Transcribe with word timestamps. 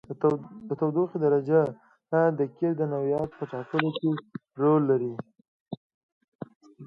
د 0.67 0.69
تودوخې 0.79 1.17
درجه 1.25 1.61
د 2.39 2.39
قیر 2.55 2.73
د 2.77 2.81
نوعیت 2.91 3.29
په 3.37 3.43
ټاکلو 3.51 3.89
کې 3.99 4.09
رول 4.61 4.81
لري 4.91 5.13